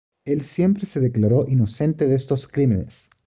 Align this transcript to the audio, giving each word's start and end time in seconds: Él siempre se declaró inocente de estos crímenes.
Él 0.25 0.41
siempre 0.41 0.87
se 0.87 0.99
declaró 0.99 1.47
inocente 1.47 2.07
de 2.07 2.15
estos 2.15 2.47
crímenes. 2.47 3.07